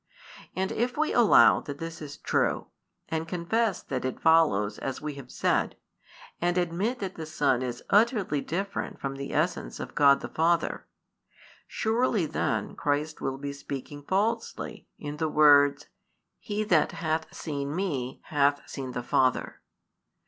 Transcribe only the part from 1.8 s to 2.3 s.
is